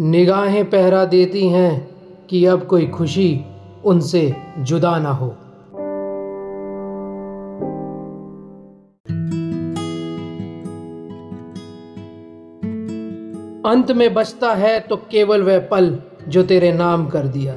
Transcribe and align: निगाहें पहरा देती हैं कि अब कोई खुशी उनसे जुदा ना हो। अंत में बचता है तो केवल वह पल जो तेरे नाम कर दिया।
निगाहें 0.00 0.70
पहरा 0.70 1.04
देती 1.04 1.48
हैं 1.48 1.90
कि 2.30 2.44
अब 2.44 2.66
कोई 2.66 2.86
खुशी 2.86 3.44
उनसे 3.84 4.36
जुदा 4.58 4.98
ना 4.98 5.10
हो। 5.10 5.28
अंत 13.70 13.92
में 13.92 14.14
बचता 14.14 14.54
है 14.54 14.80
तो 14.80 14.96
केवल 14.96 15.42
वह 15.42 15.58
पल 15.58 15.98
जो 16.28 16.42
तेरे 16.42 16.72
नाम 16.72 17.06
कर 17.06 17.26
दिया। 17.26 17.54